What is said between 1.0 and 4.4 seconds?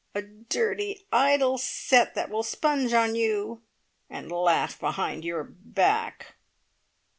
idle set that will sponge on you, and